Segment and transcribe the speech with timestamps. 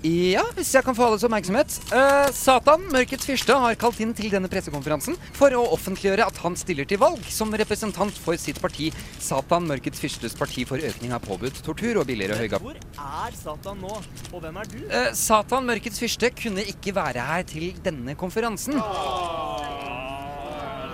[0.00, 1.74] Ja, hvis jeg kan få alles oppmerksomhet.
[1.92, 6.56] Eh, Satan, mørkets fyrste, har kalt inn til denne pressekonferansen for å offentliggjøre at han
[6.56, 8.88] stiller til valg som representant for sitt parti,
[9.20, 12.64] Satan, mørkets fyrstes parti for økning av påbudt tortur og billigere høygap.
[12.64, 13.98] Hvor er Satan nå,
[14.32, 14.78] og hvem er du?
[14.88, 18.80] Eh, Satan, mørkets fyrste, kunne ikke være her til denne konferansen.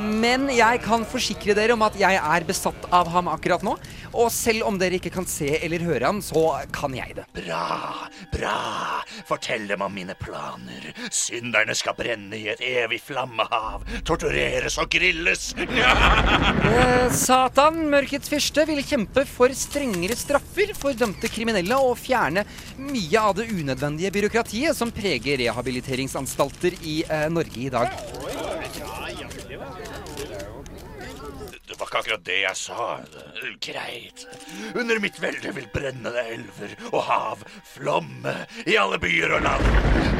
[0.00, 3.76] Men jeg kan forsikre dere om at jeg er besatt av ham akkurat nå.
[4.10, 6.42] Og selv om dere ikke kan se eller høre ham, så
[6.74, 7.26] kan jeg det.
[7.36, 8.56] Bra, bra.
[9.28, 10.90] Fortell dem om mine planer.
[11.14, 13.86] Synderne skal brenne i et evig flammehav.
[14.06, 15.50] Tortureres og grilles.
[16.70, 22.44] Eh, Satan, mørkets fyrste, vil kjempe for strengere straffer for dømte kriminelle og fjerne
[22.78, 27.90] mye av det unødvendige byråkratiet som preger rehabiliteringsanstalter i eh, Norge i dag.
[31.69, 32.86] Det var ikke akkurat det jeg sa.
[33.64, 34.24] Greit.
[34.74, 37.44] Under mitt velde vil brennende elver og hav
[37.74, 38.34] flomme
[38.66, 39.70] i alle byer og land.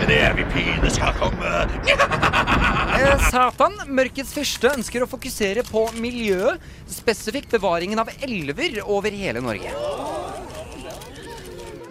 [0.01, 1.55] En evig pine skal komme.
[3.01, 9.41] Eh, Satan, mørkets fyrste, ønsker å fokusere på miljøet, spesifikt bevaringen av elver over hele
[9.41, 9.73] Norge.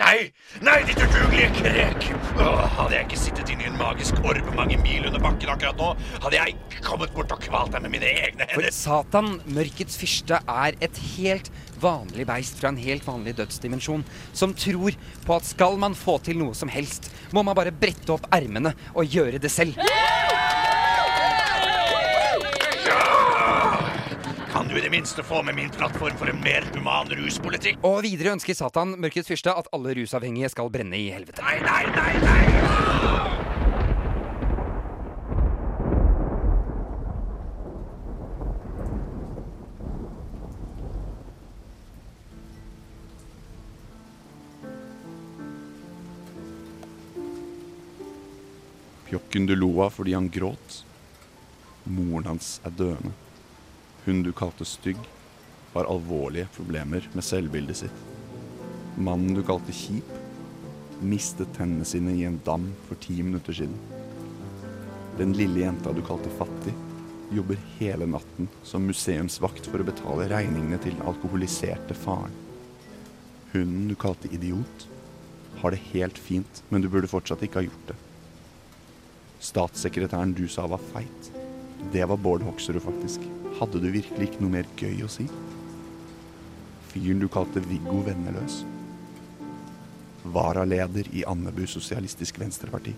[0.09, 0.31] Nei,
[0.65, 2.05] nei, ditt udugelige krek!
[2.41, 5.77] Åh, hadde jeg ikke sittet inne i en magisk orb mange mil under bakken akkurat
[5.77, 5.91] nå,
[6.23, 8.71] hadde jeg kommet bort og kvalt deg med mine egne hender.
[8.71, 8.73] For.
[8.73, 11.52] Satan, mørkets fyrste, er et helt
[11.83, 14.02] vanlig beist fra en helt vanlig dødsdimensjon,
[14.33, 18.09] som tror på at skal man få til noe som helst, må man bare brette
[18.15, 19.77] opp ermene og gjøre det selv.
[24.49, 27.81] Kan du i det minste få med min plattform for en mer human ruspolitikk?
[27.83, 31.44] Og videre ønsker Satan, mørkets fyrste, at alle rusavhengige skal brenne i helvete.
[31.44, 32.39] Nei, nei, nei, nei!
[49.09, 50.83] Pjokken du lo av fordi han gråt.
[51.89, 53.17] Moren hans er døende.
[54.05, 54.99] Hun du kalte stygg,
[55.73, 58.05] har alvorlige problemer med selvbildet sitt.
[58.98, 60.10] Mannen du kalte kjip,
[60.99, 63.77] mistet tennene sine i en dam for ti minutter siden.
[65.20, 66.73] Den lille jenta du kalte fattig,
[67.32, 72.33] jobber hele natten som museumsvakt for å betale regningene til den alkoholiserte faren.
[73.54, 74.87] Hunden du kalte idiot,
[75.60, 77.98] har det helt fint, men du burde fortsatt ikke ha gjort det.
[79.43, 81.31] Statssekretæren du sa var feit,
[81.94, 83.23] det var Bård Hoksrud faktisk.
[83.60, 85.26] Hadde du virkelig ikke noe mer gøy å si?
[86.90, 88.62] Fyren du kalte Viggo Venneløs.
[90.30, 92.94] Varaleder i Andebu Sosialistisk Venstreparti.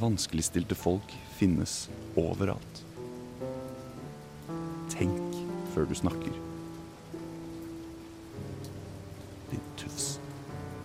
[0.00, 1.84] Vanskeligstilte folk finnes
[2.18, 2.82] overalt.
[4.94, 5.38] Tenk
[5.74, 6.53] før du snakker.